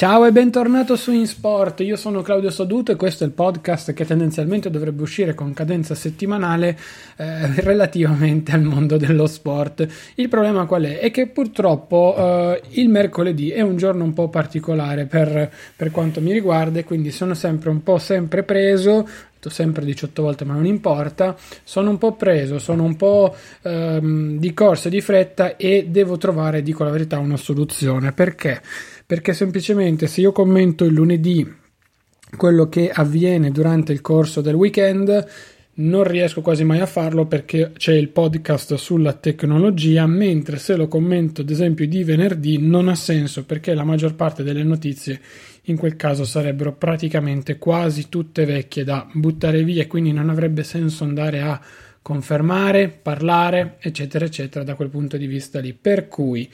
[0.00, 4.06] Ciao e bentornato su InSport, io sono Claudio Soduto e questo è il podcast che
[4.06, 6.78] tendenzialmente dovrebbe uscire con cadenza settimanale
[7.16, 9.86] eh, relativamente al mondo dello sport.
[10.14, 11.00] Il problema qual è?
[11.00, 16.22] È che purtroppo eh, il mercoledì è un giorno un po' particolare per, per quanto
[16.22, 19.06] mi riguarda, quindi sono sempre un po' sempre preso,
[19.38, 24.54] sempre 18 volte ma non importa, sono un po' preso, sono un po' ehm, di
[24.54, 28.12] corsa e di fretta e devo trovare, dico la verità, una soluzione.
[28.12, 28.62] Perché?
[29.10, 31.44] Perché semplicemente se io commento il lunedì
[32.36, 35.26] quello che avviene durante il corso del weekend
[35.72, 40.86] non riesco quasi mai a farlo perché c'è il podcast sulla tecnologia, mentre se lo
[40.86, 45.20] commento ad esempio di venerdì non ha senso perché la maggior parte delle notizie
[45.62, 51.02] in quel caso sarebbero praticamente quasi tutte vecchie da buttare via, quindi non avrebbe senso
[51.02, 51.60] andare a
[52.00, 55.74] confermare, parlare, eccetera, eccetera da quel punto di vista lì.
[55.74, 56.48] Per cui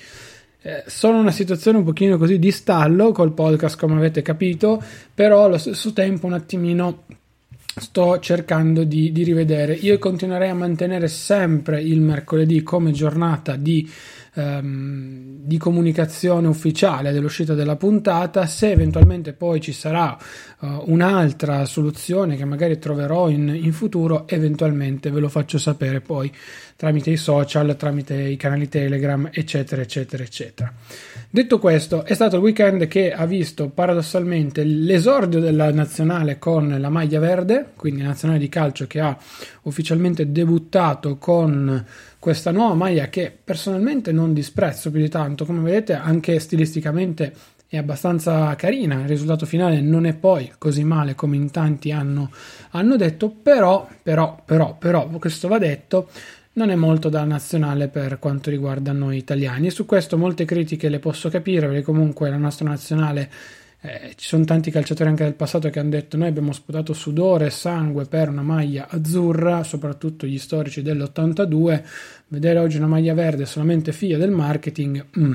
[0.66, 4.82] eh, sono una situazione un pochino così di stallo col podcast come avete capito
[5.14, 7.04] però allo stesso tempo un attimino
[7.76, 9.74] sto cercando di, di rivedere.
[9.74, 13.88] Io continuerei a mantenere sempre il mercoledì come giornata di
[14.36, 18.46] ehm, di comunicazione ufficiale dell'uscita della puntata.
[18.46, 20.16] Se eventualmente poi ci sarà
[20.60, 26.32] uh, un'altra soluzione che magari troverò in, in futuro, eventualmente ve lo faccio sapere poi
[26.76, 30.72] tramite i social, tramite i canali Telegram, eccetera, eccetera, eccetera.
[31.28, 36.88] Detto questo, è stato il weekend che ha visto paradossalmente l'esordio della nazionale con la
[36.88, 39.16] maglia verde, quindi la nazionale di calcio che ha
[39.62, 41.84] ufficialmente debuttato con
[42.26, 47.32] questa nuova maglia che personalmente non disprezzo più di tanto, come vedete anche stilisticamente
[47.68, 52.32] è abbastanza carina, il risultato finale non è poi così male come in tanti hanno,
[52.70, 56.08] hanno detto, però, però, però, però, questo va detto,
[56.54, 59.68] non è molto da nazionale per quanto riguarda noi italiani.
[59.68, 63.30] E su questo molte critiche le posso capire perché comunque la nostra nazionale
[63.86, 67.46] eh, ci sono tanti calciatori anche del passato che hanno detto noi abbiamo sputato sudore
[67.46, 71.82] e sangue per una maglia azzurra, soprattutto gli storici dell'82,
[72.28, 75.32] vedere oggi una maglia verde è solamente figlia del marketing, mm.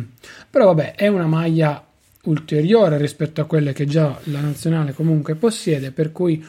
[0.50, 1.86] però vabbè è una maglia
[2.24, 6.46] ulteriore rispetto a quelle che già la nazionale comunque possiede, per cui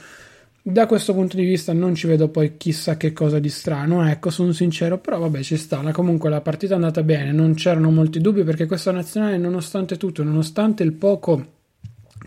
[0.65, 4.31] da questo punto di vista non ci vedo poi chissà che cosa di strano, ecco,
[4.31, 8.21] sono sincero, però vabbè ci sta, comunque la partita è andata bene, non c'erano molti
[8.21, 11.61] dubbi perché questa nazionale nonostante tutto, nonostante il poco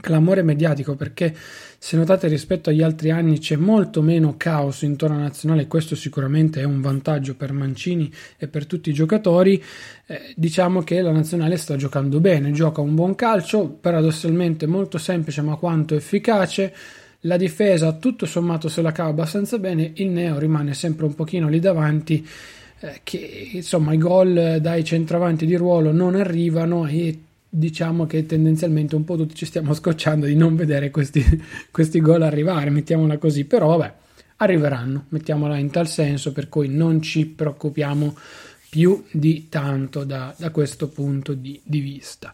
[0.06, 1.36] clamore mediatico perché
[1.80, 6.62] se notate rispetto agli altri anni c'è molto meno caos intorno alla nazionale questo sicuramente
[6.62, 9.62] è un vantaggio per Mancini e per tutti i giocatori.
[10.06, 15.42] Eh, diciamo che la nazionale sta giocando bene gioca un buon calcio paradossalmente molto semplice
[15.42, 16.72] ma quanto efficace.
[17.22, 19.92] La difesa tutto sommato se la cava abbastanza bene.
[19.96, 22.24] Il Neo rimane sempre un pochino lì davanti
[22.82, 27.20] eh, che insomma i gol dai centravanti di ruolo non arrivano e
[27.58, 31.24] diciamo che tendenzialmente un po' tutti ci stiamo scocciando di non vedere questi,
[31.72, 33.94] questi gol arrivare, mettiamola così, però vabbè,
[34.38, 38.16] arriveranno, mettiamola in tal senso, per cui non ci preoccupiamo
[38.70, 42.34] più di tanto da, da questo punto di, di, vista.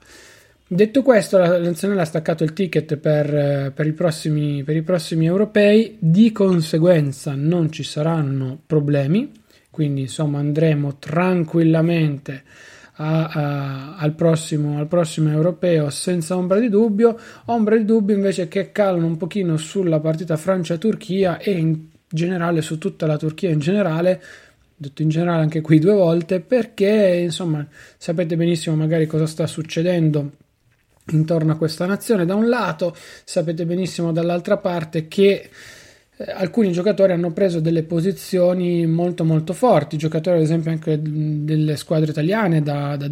[0.65, 5.25] Detto questo, la nazionale ha staccato il ticket per, per, i prossimi, per i prossimi
[5.27, 9.31] europei, di conseguenza non ci saranno problemi,
[9.69, 12.43] quindi insomma andremo tranquillamente
[13.01, 17.17] a, a, al, prossimo, al prossimo europeo senza ombra di dubbio.
[17.45, 22.77] Ombra di dubbio invece che calano un pochino sulla partita Francia-Turchia e in generale su
[22.77, 24.21] tutta la Turchia in generale
[24.75, 27.65] detto in generale anche qui due volte perché insomma
[27.97, 30.31] sapete benissimo magari cosa sta succedendo
[31.11, 35.49] intorno a questa nazione da un lato sapete benissimo dall'altra parte che
[36.25, 42.11] alcuni giocatori hanno preso delle posizioni molto molto forti, giocatori ad esempio anche delle squadre
[42.11, 43.07] italiane, da, da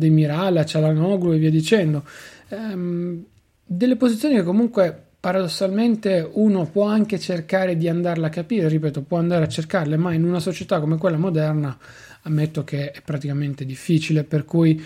[0.60, 2.04] a Cialanoglu e via dicendo,
[2.50, 3.24] ehm,
[3.66, 9.18] delle posizioni che comunque paradossalmente uno può anche cercare di andarla a capire, ripeto, può
[9.18, 11.78] andare a cercarle, ma in una società come quella moderna
[12.24, 14.82] ammetto che è praticamente difficile, per cui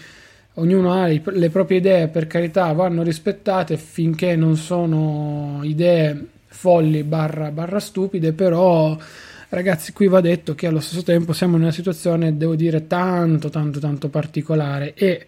[0.55, 7.51] ognuno ha le proprie idee, per carità, vanno rispettate finché non sono idee folli barra,
[7.51, 8.97] barra stupide, però
[9.49, 13.49] ragazzi qui va detto che allo stesso tempo siamo in una situazione, devo dire, tanto
[13.49, 15.25] tanto tanto particolare e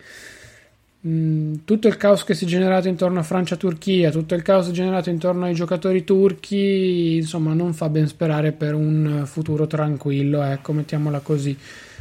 [1.07, 5.11] Mm, tutto il caos che si è generato intorno a Francia-Turchia, tutto il caos generato
[5.11, 11.19] intorno ai giocatori turchi, insomma, non fa ben sperare per un futuro tranquillo, ecco, mettiamola
[11.19, 11.55] così.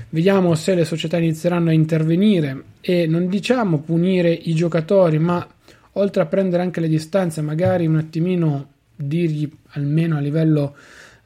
[0.09, 5.47] Vediamo se le società inizieranno a intervenire e non diciamo punire i giocatori, ma
[5.93, 10.77] oltre a prendere anche le distanze, magari un attimino dirgli almeno a livello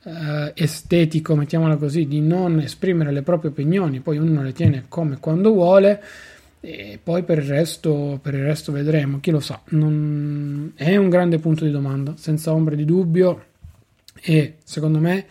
[0.05, 5.19] eh, estetico, mettiamola così, di non esprimere le proprie opinioni, poi uno le tiene come
[5.19, 6.03] quando vuole
[6.61, 9.61] e poi per il resto, per il resto vedremo, chi lo sa.
[9.71, 10.73] Non...
[10.75, 13.45] È un grande punto di domanda, senza ombra di dubbio.
[14.21, 15.27] E secondo me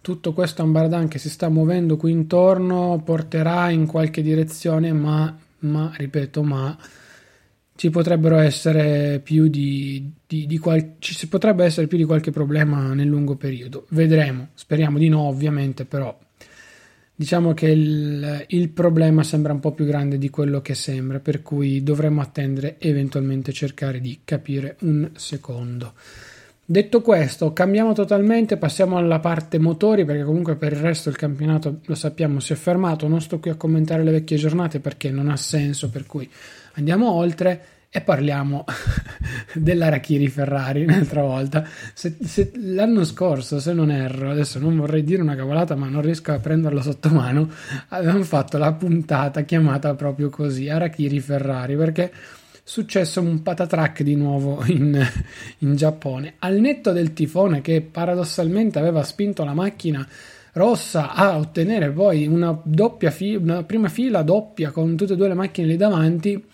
[0.00, 5.92] tutto questo ambardan che si sta muovendo qui intorno porterà in qualche direzione, ma, ma
[5.96, 6.76] ripeto, ma
[7.78, 12.92] ci potrebbero essere più di, di, di qual- ci potrebbe essere più di qualche problema
[12.92, 13.86] nel lungo periodo.
[13.90, 16.18] Vedremo, speriamo di no, ovviamente, però
[17.14, 21.42] Diciamo che il, il, problema sembra un po' più grande di quello che sembra, per
[21.42, 25.94] cui dovremmo attendere eventualmente cercare di capire un secondo.
[26.70, 31.78] Detto questo, cambiamo totalmente, passiamo alla parte motori perché comunque per il resto il campionato
[31.86, 35.30] lo sappiamo si è fermato, non sto qui a commentare le vecchie giornate perché non
[35.30, 36.28] ha senso, per cui
[36.74, 38.66] andiamo oltre e parliamo
[39.54, 41.66] dell'Arachiri Ferrari un'altra volta.
[41.94, 46.02] Se, se, l'anno scorso, se non erro, adesso non vorrei dire una cavolata, ma non
[46.02, 47.48] riesco a prenderlo sotto mano.
[47.88, 52.12] Avevamo fatto la puntata chiamata proprio così: Arachiri Ferrari perché
[52.68, 55.02] successo un patatrack di nuovo in,
[55.60, 56.34] in Giappone.
[56.40, 60.06] Al netto del tifone che paradossalmente aveva spinto la macchina
[60.52, 62.60] rossa a ottenere poi una
[63.10, 66.44] fi- una prima fila doppia con tutte e due le macchine lì davanti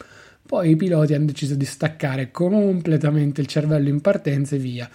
[0.47, 4.89] poi i piloti hanno deciso di staccare completamente il cervello in partenza e via.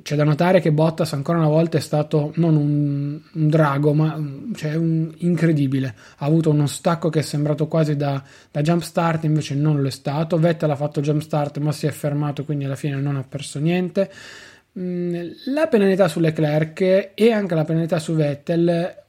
[0.00, 4.18] C'è da notare che Bottas ancora una volta è stato non un, un drago, ma
[4.54, 5.94] cioè un, incredibile.
[6.18, 9.88] Ha avuto uno stacco che è sembrato quasi da, da jump start, invece non lo
[9.88, 10.38] è stato.
[10.38, 13.58] Vettel ha fatto jump start, ma si è fermato, quindi alla fine non ha perso
[13.58, 14.10] niente.
[14.78, 15.14] Mm,
[15.52, 19.00] la penalità su Leclerc e anche la penalità su Vettel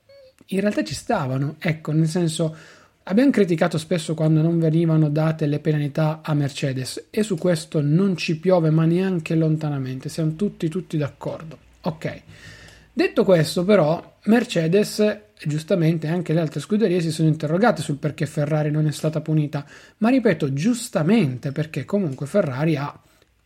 [0.47, 2.56] in realtà ci stavano, ecco, nel senso
[3.05, 8.15] Abbiamo criticato spesso quando non venivano date le penalità a Mercedes e su questo non
[8.15, 11.57] ci piove ma neanche lontanamente, siamo tutti tutti d'accordo.
[11.81, 12.21] Ok.
[12.94, 18.25] Detto questo però, Mercedes e giustamente anche le altre scuderie si sono interrogate sul perché
[18.25, 19.65] Ferrari non è stata punita,
[19.97, 22.97] ma ripeto giustamente perché comunque Ferrari ha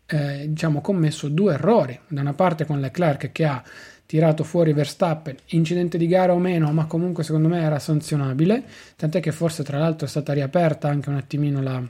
[0.06, 3.63] eh, diciamo commesso due errori, da una parte con Leclerc che ha
[4.07, 8.63] tirato fuori Verstappen, incidente di gara o meno, ma comunque secondo me era sanzionabile,
[8.95, 11.83] tant'è che forse tra l'altro è stata riaperta anche un attimino la,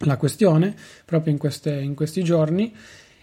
[0.00, 0.74] la questione
[1.04, 2.74] proprio in, queste, in questi giorni.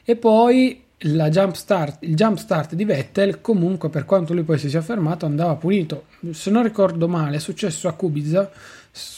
[0.04, 4.70] E poi jump start, il jump start di Vettel comunque per quanto lui poi si
[4.70, 8.50] sia fermato andava pulito se non ricordo male è successo a Kubica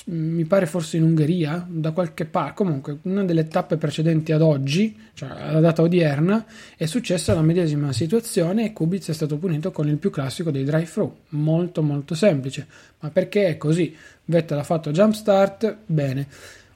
[0.06, 4.98] mi pare forse in Ungheria da qualche parte comunque una delle tappe precedenti ad oggi
[5.14, 6.46] cioè alla data odierna
[6.76, 10.64] è successa la medesima situazione e Kubica è stato punito con il più classico dei
[10.64, 12.68] drive thru molto molto semplice.
[13.00, 13.96] Ma perché è così?
[14.26, 16.28] Vettel ha fatto jump start bene.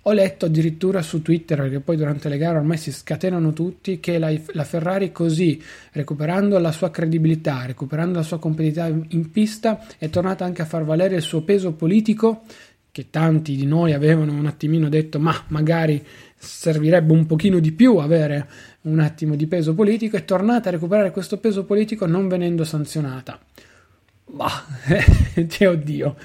[0.05, 4.17] Ho letto addirittura su Twitter, perché poi durante le gare ormai si scatenano tutti, che
[4.17, 10.09] la, la, Ferrari così, recuperando la sua credibilità, recuperando la sua competitività in pista, è
[10.09, 12.45] tornata anche a far valere il suo peso politico,
[12.91, 16.03] che tanti di noi avevano un attimino detto, ma magari
[16.35, 18.47] servirebbe un pochino di più avere
[18.81, 23.39] un attimo di peso politico, è tornata a recuperare questo peso politico non venendo sanzionata.
[24.25, 24.65] Bah,
[25.35, 26.15] eh, oddio.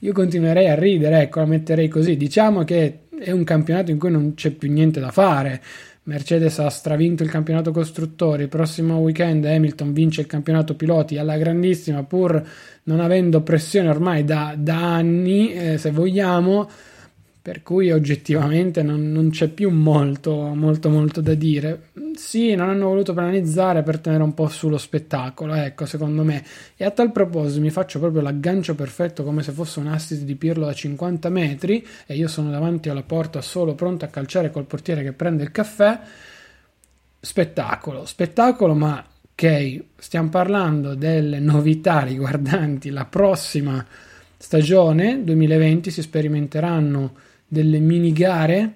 [0.00, 2.16] Io continuerei a ridere, ecco, la metterei così.
[2.16, 5.62] Diciamo che è un campionato in cui non c'è più niente da fare.
[6.06, 11.38] Mercedes ha stravinto il campionato costruttori, il prossimo weekend Hamilton vince il campionato piloti alla
[11.38, 12.42] grandissima pur
[12.84, 16.68] non avendo pressione ormai da, da anni, eh, se vogliamo,
[17.44, 21.90] per cui oggettivamente non, non, c'è più molto, molto, molto da dire.
[22.14, 26.42] Sì, non hanno voluto penalizzare per tenere un po' sullo spettacolo, ecco, secondo me.
[26.74, 30.36] E a tal proposito mi faccio proprio l'aggancio perfetto come se fosse un assist di
[30.36, 34.64] Pirlo da 50 metri e io sono davanti alla porta solo pronto a calciare col
[34.64, 36.00] portiere che prende il caffè.
[37.20, 43.84] Spettacolo, spettacolo, ma ok, stiamo parlando delle novità riguardanti la prossima
[44.38, 48.74] stagione 2020, si sperimenteranno delle mini gare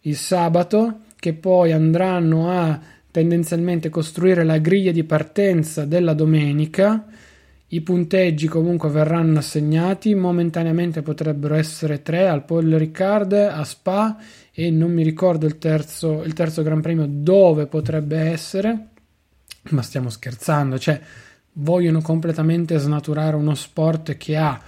[0.00, 7.06] il sabato che poi andranno a tendenzialmente costruire la griglia di partenza della domenica.
[7.68, 14.16] I punteggi comunque verranno assegnati, momentaneamente potrebbero essere tre al Paul Ricard a Spa
[14.52, 18.88] e non mi ricordo il terzo, il terzo Gran Premio dove potrebbe essere,
[19.70, 21.00] ma stiamo scherzando, cioè
[21.52, 24.60] vogliono completamente snaturare uno sport che ha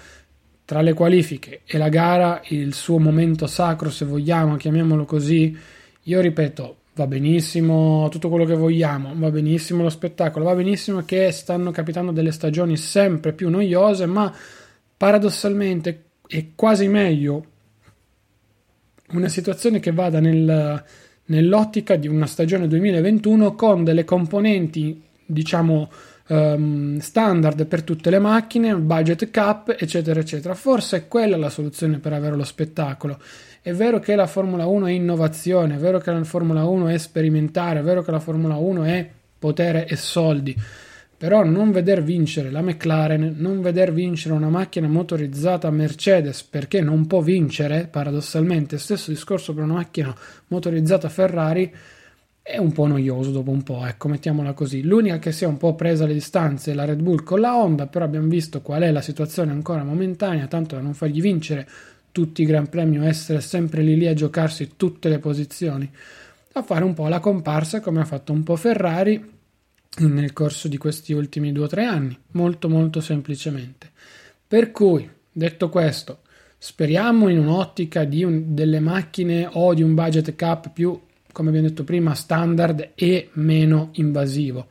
[0.66, 5.56] tra le qualifiche e la gara il suo momento sacro, se vogliamo, chiamiamolo così.
[6.02, 11.30] Io ripeto, va benissimo tutto quello che vogliamo, va benissimo lo spettacolo, va benissimo che
[11.30, 14.34] stanno capitando delle stagioni sempre più noiose, ma
[14.96, 17.44] paradossalmente è quasi meglio
[19.10, 20.84] una situazione che vada nel,
[21.26, 25.88] nell'ottica di una stagione 2021 con delle componenti, diciamo,
[26.28, 30.54] um, standard per tutte le macchine, budget cap, eccetera, eccetera.
[30.54, 33.18] Forse è quella la soluzione per avere lo spettacolo.
[33.60, 36.98] È vero che la Formula 1 è innovazione, è vero che la Formula 1 è
[36.98, 40.56] sperimentare, è vero che la Formula 1 è potere e soldi.
[41.18, 47.06] Però non veder vincere la McLaren, non veder vincere una macchina motorizzata Mercedes perché non
[47.06, 50.14] può vincere, paradossalmente, stesso discorso per una macchina
[50.48, 51.72] motorizzata Ferrari,
[52.48, 54.82] è un po' noioso dopo un po', ecco, mettiamola così.
[54.82, 57.56] L'unica che si è un po' presa le distanze è la Red Bull con la
[57.56, 61.68] Honda, però abbiamo visto qual è la situazione ancora momentanea, tanto da non fargli vincere
[62.12, 65.90] tutti i Gran Premi o essere sempre lì lì a giocarsi tutte le posizioni,
[66.52, 69.28] a fare un po' la comparsa come ha fatto un po' Ferrari
[69.98, 73.90] nel corso di questi ultimi due o tre anni, molto molto semplicemente.
[74.46, 76.20] Per cui, detto questo,
[76.56, 80.96] speriamo in un'ottica di un, delle macchine o di un budget cap più
[81.36, 84.68] come abbiamo detto prima, standard e meno invasivo.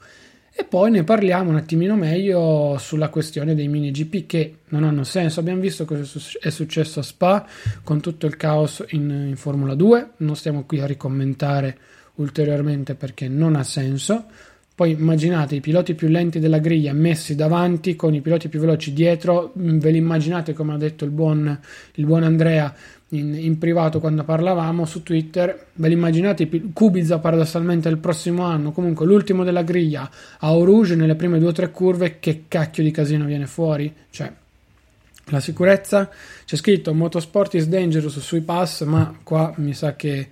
[0.51, 5.03] E poi ne parliamo un attimino meglio sulla questione dei mini GP che non hanno
[5.03, 5.39] senso.
[5.39, 6.01] Abbiamo visto cosa
[6.41, 7.45] è successo a Spa
[7.83, 10.13] con tutto il caos in, in Formula 2.
[10.17, 11.77] Non stiamo qui a ricommentare
[12.15, 14.25] ulteriormente perché non ha senso.
[14.73, 18.91] Poi immaginate i piloti più lenti della griglia messi davanti con i piloti più veloci
[18.91, 19.51] dietro.
[19.53, 21.59] Ve li immaginate, come ha detto il buon,
[21.93, 22.73] il buon Andrea,
[23.09, 25.67] in, in, privato quando parlavamo su Twitter.
[25.73, 30.09] Ve l'immaginate Kubica paradossalmente il prossimo anno, comunque l'ultimo della griglia
[30.39, 33.93] a Orouge nelle prime due o tre curve, che cacchio di casino viene fuori?
[34.09, 34.31] Cioè,
[35.25, 36.09] la sicurezza
[36.45, 40.29] c'è scritto Motorsport is dangerous sui pass, ma qua mi sa che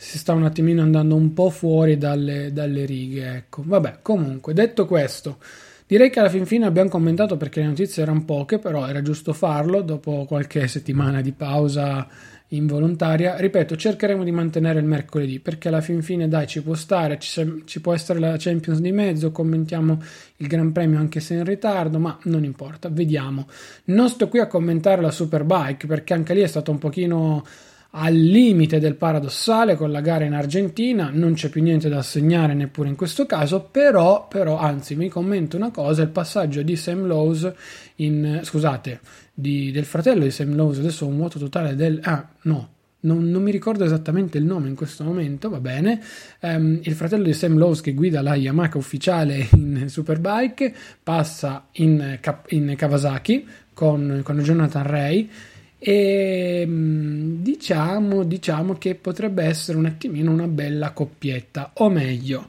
[0.00, 3.34] si sta un attimino andando un po' fuori dalle, dalle righe.
[3.34, 5.38] Ecco, vabbè, comunque, detto questo.
[5.88, 9.32] Direi che alla fin fine abbiamo commentato perché le notizie erano poche, però era giusto
[9.32, 12.06] farlo dopo qualche settimana di pausa
[12.48, 13.36] involontaria.
[13.36, 17.62] Ripeto, cercheremo di mantenere il mercoledì perché alla fin fine, dai, ci può stare, ci,
[17.64, 19.32] ci, può essere la Champions di mezzo.
[19.32, 20.02] Commentiamo
[20.36, 23.48] il Gran Premio anche se in ritardo, ma non importa, vediamo.
[23.84, 27.46] Non sto qui a commentare la Superbike perché anche lì è stato un pochino
[27.90, 32.52] al limite del paradossale con la gara in Argentina, non c'è più niente da assegnare
[32.52, 37.06] neppure in questo caso, però, però anzi mi commento una cosa, il passaggio di Sam
[37.06, 37.50] Lowe's
[37.96, 39.00] in, scusate,
[39.32, 42.68] di, del fratello di Sam Lowe's, adesso ho un vuoto totale del, ah no,
[43.00, 46.02] non, non, mi ricordo esattamente il nome in questo momento, va bene.
[46.40, 52.18] Um, il fratello di Sam Lowe's che guida la Yamaha ufficiale in Superbike passa in,
[52.48, 55.30] in Kawasaki con, con Jonathan Ray
[55.78, 62.48] e mm, diciamo, diciamo che potrebbe essere un attimino una bella coppietta o meglio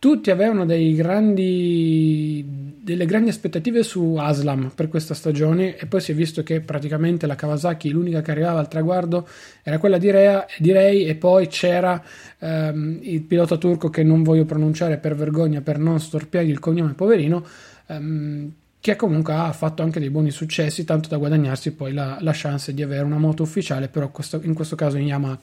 [0.00, 6.14] tutti avevano grandi, delle grandi aspettative su Aslam per questa stagione e poi si è
[6.14, 9.26] visto che praticamente la Kawasaki l'unica che arrivava al traguardo
[9.64, 12.00] era quella di, Rea, di Ray e poi c'era
[12.38, 16.92] um, il pilota turco che non voglio pronunciare per vergogna per non storpiargli il cognome
[16.92, 17.44] poverino
[17.86, 18.52] um,
[18.88, 22.72] che comunque ha fatto anche dei buoni successi, tanto da guadagnarsi poi la, la chance
[22.72, 25.38] di avere una moto ufficiale, però questo, in questo caso in Yamaha,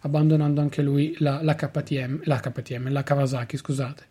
[0.00, 4.02] abbandonando anche lui la, la, KTM, la KTM, la Kawasaki, scusate.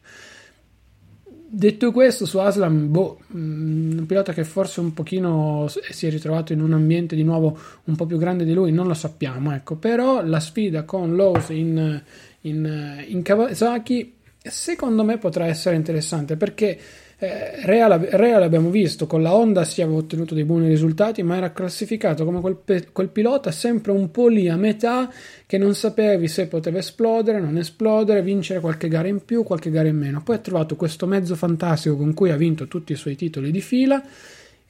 [1.50, 6.53] Detto questo, su Aslam, boh, mm, un pilota che forse un pochino si è ritrovato
[6.53, 9.75] in un ambiente di nuovo un po' più grande di lui, non lo sappiamo, ecco,
[9.75, 12.01] però la sfida con Lowe's in,
[12.41, 14.13] in, in Kawasaki
[14.44, 16.79] secondo me potrà essere interessante perché
[17.20, 21.36] eh, Real, Real, abbiamo visto con la Honda si aveva ottenuto dei buoni risultati, ma
[21.36, 25.12] era classificato come quel, quel, pilota sempre un po' lì a metà
[25.48, 29.88] che non sapevi se poteva esplodere, non esplodere, vincere qualche gara in più, qualche gara
[29.88, 30.22] in meno.
[30.22, 33.62] Poi ha trovato questo mezzo fantastico con cui ha vinto tutti i suoi titoli di
[33.62, 34.04] fila.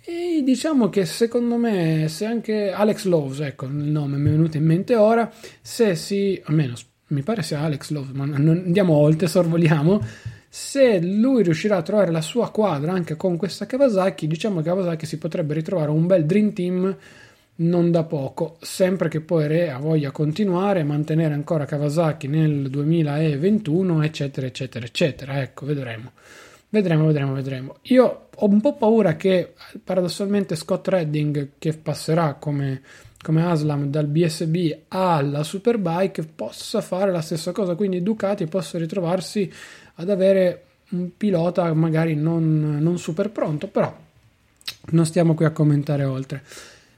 [0.05, 4.55] E diciamo che secondo me, se anche Alex Lowe's, ecco il nome mi è venuto
[4.55, 5.29] in mente ora,
[5.61, 6.75] se si, almeno
[7.07, 10.01] mi pare sia Alex Lowe's, ma non andiamo oltre, sorvoliamo
[10.49, 15.05] se lui riuscirà a trovare la sua quadra anche con questa Kawasaki, diciamo che Kawasaki
[15.05, 16.97] si potrebbe ritrovare un bel dream team
[17.59, 24.45] non da poco, sempre che poi Rea voglia continuare, mantenere ancora Kawasaki nel 2021, eccetera,
[24.45, 25.41] eccetera, eccetera.
[25.41, 26.11] Ecco, vedremo.
[26.69, 27.77] Vedremo, vedremo, vedremo.
[27.83, 32.81] Io ho un po' paura che paradossalmente Scott Redding, che passerà come,
[33.21, 37.73] come Aslam dal BSB alla Superbike, possa fare la stessa cosa.
[37.75, 39.51] Quindi Ducati possa ritrovarsi
[39.99, 43.95] ad avere un pilota magari non, non super pronto, però
[44.91, 46.43] non stiamo qui a commentare oltre.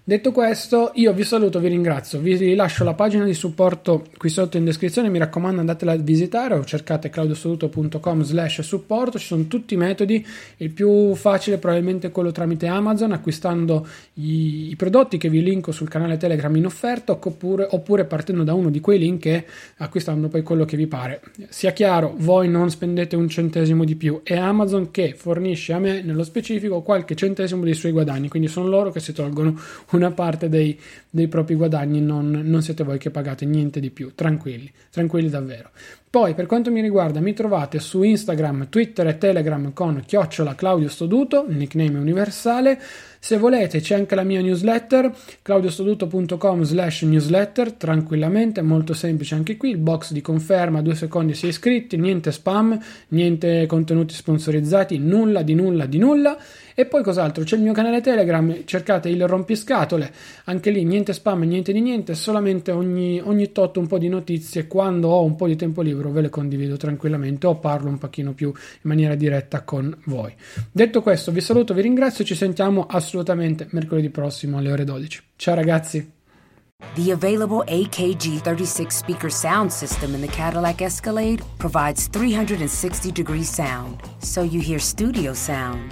[0.01, 4.57] Detto questo, io vi saluto, vi ringrazio, vi rilascio la pagina di supporto qui sotto
[4.57, 9.75] in descrizione, mi raccomando andatela a visitare o cercate claudiosoluto.com slash supporto, ci sono tutti
[9.75, 10.25] i metodi,
[10.57, 15.71] il più facile probabilmente è quello tramite Amazon, acquistando i, i prodotti che vi linko
[15.71, 19.45] sul canale Telegram in offerta oppure, oppure partendo da uno di quei link e
[19.77, 21.21] acquistando poi quello che vi pare.
[21.49, 26.01] Sia chiaro, voi non spendete un centesimo di più, è Amazon che fornisce a me
[26.01, 29.59] nello specifico qualche centesimo dei suoi guadagni, quindi sono loro che si tolgono
[29.91, 30.79] un una parte dei,
[31.09, 35.69] dei propri guadagni, non, non, siete voi che pagate niente di più, tranquilli, tranquilli davvero.
[36.09, 40.89] Poi per quanto mi riguarda mi trovate su Instagram, Twitter e Telegram con chiocciola Claudio
[40.89, 42.81] Stoduto, nickname universale,
[43.21, 49.71] se volete c'è anche la mia newsletter, claudiostoduto.com slash newsletter, tranquillamente, molto semplice anche qui,
[49.71, 52.79] il box di conferma, due secondi si è iscritti, niente spam,
[53.09, 56.37] niente contenuti sponsorizzati, nulla di nulla di nulla.
[56.79, 57.43] E poi cos'altro?
[57.43, 60.13] C'è il mio canale Telegram, cercate il rompiscatole,
[60.45, 64.65] anche lì niente spam, niente di niente, solamente ogni, ogni tot un po' di notizie,
[64.65, 68.31] quando ho un po' di tempo libero ve le condivido tranquillamente o parlo un pochino
[68.31, 70.33] più in maniera diretta con voi.
[70.71, 75.21] Detto questo vi saluto, vi ringrazio, ci sentiamo assolutamente mercoledì prossimo alle ore 12.
[75.35, 76.11] Ciao ragazzi!
[76.93, 83.99] The available AKG 36 speaker sound system in the Cadillac Escalade provides 360 degree sound,
[84.19, 85.91] so you hear studio sound